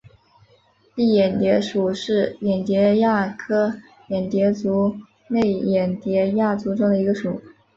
[0.95, 3.77] 蔽眼蝶属是眼蝶亚科
[4.07, 4.95] 眼蝶族
[5.27, 7.39] 眉眼蝶亚族中的一个属。